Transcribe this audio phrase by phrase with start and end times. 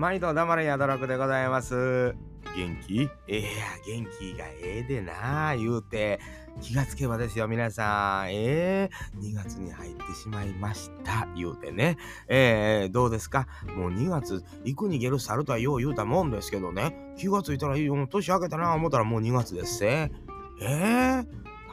[0.00, 2.16] 毎度黙れやどろくでございます。
[2.56, 3.02] 元気？
[3.28, 3.48] ええや、
[3.86, 6.18] 元気がええでな言うて、
[6.62, 8.32] 気がつけばですよ、皆さん。
[8.32, 11.28] ええ2月に入ってしまいました。
[11.36, 11.98] 言うてね。
[12.28, 13.46] ええどうですか？
[13.76, 16.96] もう2月、行くにゲル去るとはよう言うたもんですけどね。
[17.18, 20.10] 気がついたら、もう年明けたな思ったらもう2月ですせ。
[20.62, 21.24] ええ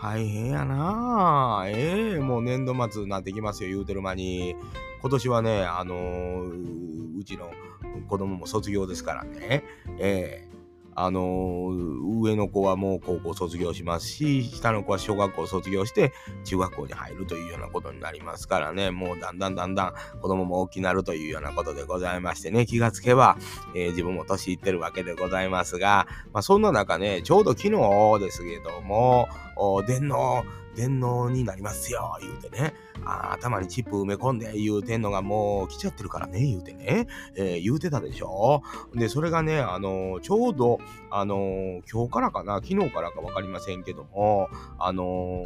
[0.01, 4.55] 大変やなあええもう年度末になってきますよ、言うてる間に。
[5.01, 7.49] 今年はね、あのーうちの
[8.07, 9.63] 子供も卒業ですからね。
[9.99, 10.47] ええ
[10.99, 11.69] あの
[12.23, 16.11] 上の子はもう高校卒業しますし、下の子は小学校卒業して
[16.43, 19.93] 中学校に入るというようなことになりますからね、もうだんだんだんだん
[20.23, 23.37] 子供も大きくなるというようなことでございましてね、気がつけば、
[23.75, 29.27] えー自分も年いってるわけでございますが、まあそんな中ね、ちょうど昨日ですけども、
[29.85, 30.43] 電脳、
[30.75, 32.73] 電脳になりますよ、言うてね。
[33.03, 37.07] あ頭にチップ埋め込んで言うてんのがもう来ちゃってるからね、言うてね。
[37.35, 38.61] えー言うてたでしょ。
[38.93, 45.45] で、それがね、あのーちょうど、あのー今日からかな、昨日からかわかりませんけども、あの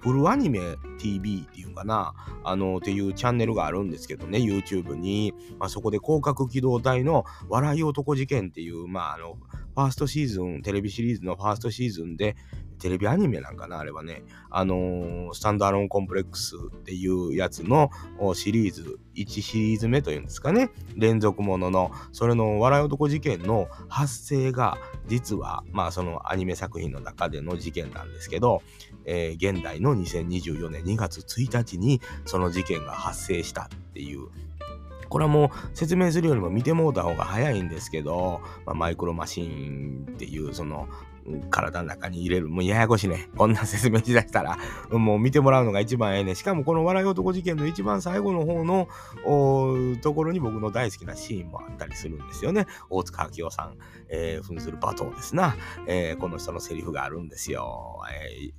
[0.00, 0.60] フルアニメ
[0.98, 9.36] TV っていうかな、あのっていうチャンネルがあるんですけどね、YouTube に、まあ、そこで広角機動隊の笑い男事件っていう、まあ、あの、
[9.78, 12.34] ファーストシーズン、テレビシリーズのファーストシーズンで、
[12.80, 17.88] テレビアニメなんかな、あれはね、あのースタンドアローンコンプレックスっていうやつの
[18.34, 28.62] シリーズ、1シリーズ目というんですかね、連続ものの、それの笑い男事件の発生が、実は、まあそのアニメ作品の中での事件なんですけど、
[29.04, 34.26] えー現代の2024年2月1日にその事件が発生したっていう、
[35.08, 40.88] これはもう説明するよりも見てもうた方が早いんですけど、まあ、マイクロマシンっていうその
[41.50, 42.48] 体の中に入れる。
[42.48, 43.28] もうややこしいね。
[43.36, 44.58] こんな説明しだしたら、
[44.90, 46.34] もう見てもらうのが一番ええね。
[46.34, 48.88] しかもこの笑い男事件の一番最後の方の
[50.02, 52.66] ところに僕の大好きなシーンもあったりするんですよね。
[52.90, 53.76] 大塚明夫さん、
[54.08, 55.56] えー、扮する馬頭ですな。
[55.86, 58.00] えーこの人のセリフがあるんですよ。
[58.10, 58.52] えー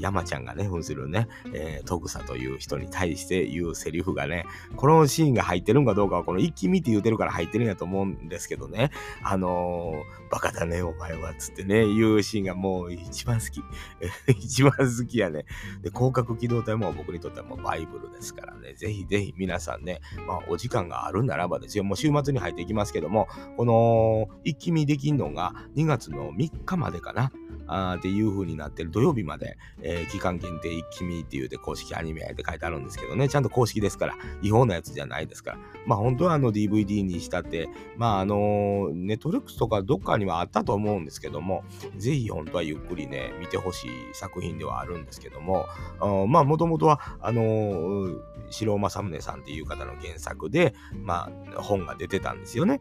[0.00, 4.46] 山ちゃんがね、扮するね、えー、徳佐という人に対して言うセリフがね、
[4.76, 8.90] このシーンが入ってるんかどうかは、この一気見て言うてるから入ってるんやと思うんですけどね、
[9.22, 13.62] あのーバカだね、お前は、つってね、言うシーンがもう一番好き。
[14.42, 15.44] 一番好きやね。
[15.82, 27.30] で、広角機動隊も僕にとってはもうバイブルですからね、ぜひぜひ皆さんね、まあお時間があるならばですよ、もう週末に入っていきますけども、この一気見できんのが2月の3日までかな。
[27.66, 35.58] あっていう風になってる土曜日まで、えー期間限定一気見っていうで公式アニメって書いてあるんですけどね、ちゃんと公式ですから、違法なやつじゃないですから。
[35.86, 41.64] まあ本当はあの DVD にしたって、まああのネットフリックスとかどっかにはあったと思うんですけども、
[41.96, 45.66] ぜひ本当はゆっくりね、見てほしい作品ではあるんですけども、
[46.00, 52.80] あまあもともとは、あのー白尾正宗さんっていう方の原作で、まあ本が出てたんですよね。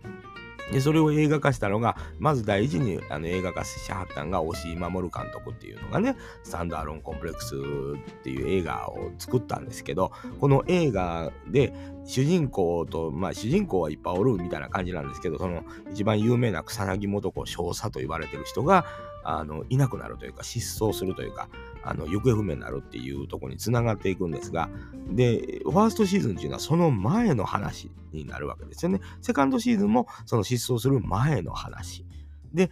[0.72, 11.74] で、それを映画化したのが、まず第一にあの映画化しはったんが、押井守監督っていうのがね、スタンドアロンコンプレックスっていう映画を作ったんですけど、この映画で
[12.06, 18.86] 主人公と、まあ主人公はいっぱいおるみたいな感じなんですけど、その一番有名な草薙素子少佐と言われてる人が、
[19.24, 21.48] あの、いなくなるというか、失踪するというか、
[21.84, 24.70] あの、行方不明になるっていうとこにつながっていくんですが、
[25.10, 29.02] で、ファーストシーズンっていうのはその前の話になるわけですよね。
[29.22, 32.06] セカンドシーズンもその失踪する前の話。
[32.54, 32.72] で、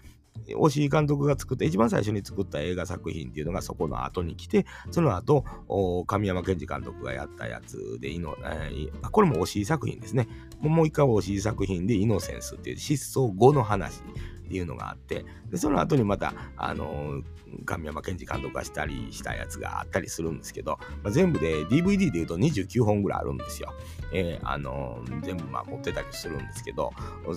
[0.55, 5.45] 押井監督が作った、一番最初に作った映画作品っていうのがそこの後に来て、その後、
[6.07, 10.27] 神山健二監督がやったやつで、えーこれも押井作品ですね。
[10.59, 17.23] もう一回は押井作品で、イノセンスっていう失踪後の話っていうのがあって、でその後にまた、あのー
[17.65, 23.73] 神山健二監督がしたりしたやつがあったりするんですけど、まあ、全部で DVD で言うと29本ぐらいあるんですよ。
[24.13, 26.91] えーあのー全部まあ持ってたりするんですけど、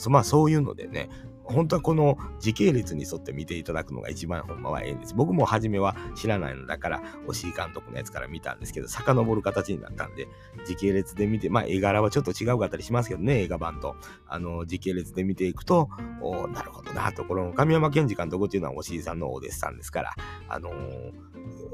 [0.09, 1.09] まあそういうのでね、
[1.53, 5.15] 本当はこの時系列に沿って見ていただくのが一番ほんまはええんです。
[5.15, 10.29] 僕も初めは知らないのだから、押井監督のやつから見たんですけど、遡る形になったんで、
[10.67, 13.97] 時系列で見て、まあ絵柄はちょっと違うかったりしますけどね、映画版と。
[14.27, 15.89] あの、時系列で見ていくと、
[16.21, 20.15] おなるほどなと、ころの神山健二監督っていうのは押井さんのお弟子さんですから、
[20.49, 21.13] あのー、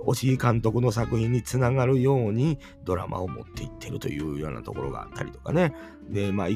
[0.04, 5.74] 押井監督の作品につながるようにドラマを持っていってるというようなところがあったりとかね。
[6.08, 6.48] で、まあ、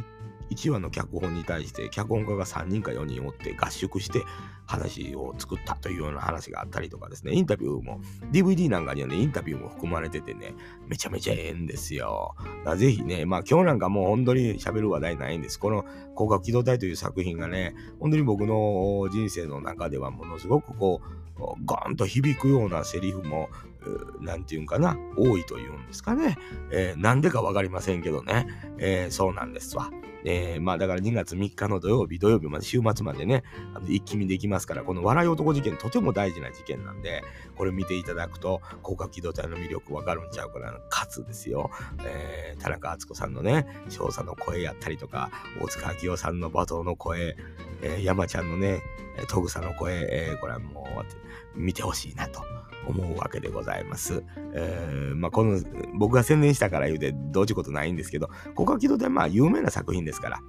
[0.55, 4.23] 1話の脚本に対して脚本家が3人か4人おって合宿して
[4.67, 8.01] 話を作ったというような話があったりとかですね、インタビューも
[8.31, 10.55] DVD なんかにはね、インタビューも含まれててね、
[10.89, 12.35] めちゃめちゃええんですよ。
[12.65, 15.59] だぜひね、まあ今日なんかもう本当に喋る話題ないんです。
[15.59, 15.83] この
[16.17, 21.23] 広角機動隊という作品がね、本当に僕の人生の中ではものすごくこう、
[21.65, 23.49] ゴーンと響くようなセリフも
[24.21, 26.37] なんて言うんかな、多いというんですかね。
[26.71, 28.47] えー、なんでかわかりませんけどね。
[28.79, 29.91] えー、そうなんですわ。
[30.25, 33.43] えー、まあだから2月3日の土曜日、土曜日まで週末までね、
[33.75, 37.23] あの一気見できますから、この笑い男事件とても大事な事件なんで、
[37.57, 41.71] これ見ていただくと、広角機動隊の魅力わかるんちゃうかな、かつですよ。
[42.05, 45.31] えー、田中敦子さんのね、少佐の声やったりとか、
[45.61, 47.37] 大塚明夫さんの罵倒の声、
[47.83, 48.83] えー、山ちゃんのね、
[49.29, 50.87] 戸草の声、えー、これはも
[51.57, 52.43] う見てほしいなと。
[52.85, 54.25] 思うわけでございます。
[54.55, 55.61] えー、まあ、この、
[55.95, 60.41] 僕が宣伝したから言うて、どうちゅうことないんですけど、国家機動隊、まあ、有名な作品ですから、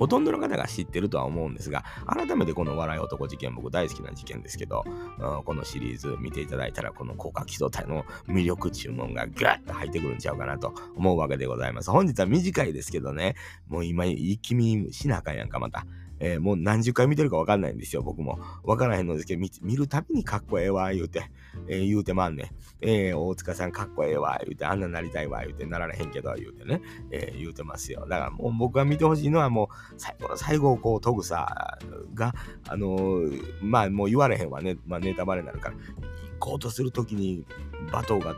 [0.00, 11.90] ほとんどの方が知ってるとは思うんですが、改めてこの笑い男事件、僕大好きな事件ですけど、うんこのシリーズ見ていただいたら、この高架機動隊の魅力注文がぐっと入ってくるんちゃうかなと思うわけでございます。
[11.90, 13.36] 本日は短いですけどね、
[13.68, 15.84] もう今、一気見しなあかんやんか、また。
[16.20, 18.38] えー、もう何十回見てるか分かんないんですよ、僕も。
[18.62, 21.30] 分からへんのですけど、見るたびにかっこええわ、言うて、
[21.66, 22.48] えー、言うてまんねん。
[22.82, 28.06] えー、大塚さんかっこええわ、言うて、あんななりたいわ、言うて、なられへんけど、言うてね、え言うてますよ。
[28.08, 31.78] だからもう僕が見てほしいのはもう、最後の最後、こう、トグサ
[32.14, 32.34] が、
[32.68, 33.22] あの
[33.62, 37.46] まあもう言われへんわね、まあネタバレになるから、行こうとするときに、
[37.90, 38.36] バトが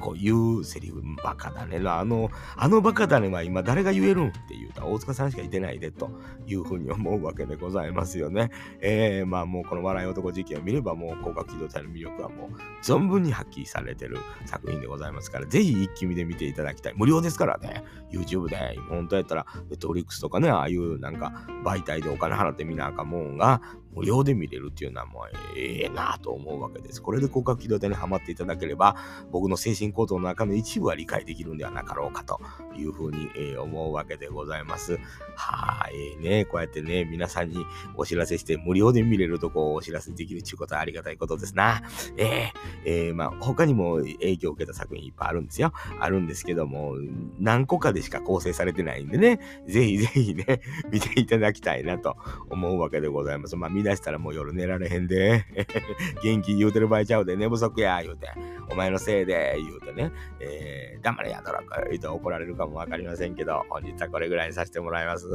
[0.00, 1.80] こう言うセリフ、バカだね。
[1.86, 6.10] あの、あのバカだねは今誰が言えるんって言うたら大塚さんしかいてないでと
[6.46, 8.50] いうふうに思うわけでございますよね。
[8.80, 16.94] えー、まあもうこの笑い男事件を見ればもう広角機動隊の魅力はもう存分に発揮されてる作品でございますから、ぜひ一気見で見ていただきたい。
[16.96, 17.84] 無料ですからね。
[18.10, 18.56] YouTube で、
[18.88, 23.60] 本当やったら、ネットフリックスとかね、ああいうなんか媒体でお金払ってみなあかんもんが、
[23.94, 27.02] 無料で見れるっていうのはもうええなと思うわけです。
[27.02, 28.96] これで広角機動隊にハマっていただければ、
[29.30, 32.40] 僕の精神行動の中の一部は理解できるんではなかろうかと
[32.76, 34.98] いうふうに、え、思うわけでございます。
[35.34, 37.64] はい、ね、こうやってね、皆さんに
[37.96, 41.82] お知らせして無料で見れるとこをお知らせできるっていうことはありがたいことですな。
[42.16, 42.50] えー、
[42.84, 45.72] えー、まあ、他にも影響を受けた作品いっぱいあるんですよ。
[45.98, 46.94] あるんですけども、
[47.38, 50.60] 何個かでしか構成されてないんでね、ぜひぜひね、
[50.90, 52.16] 見ていただきたいなと
[52.48, 53.56] 思うわけでございます。
[53.56, 55.44] まあ見出したらもう夜寝られへんで、
[56.22, 58.28] 元気言うてる場合ちゃうで、寝不足や、言うて、
[58.70, 65.26] お前のせいで、言うてね、えー、黙れやドラッグ言うて怒られるかもわかりませんけど、本日はこれぐらいにさせてもらいます。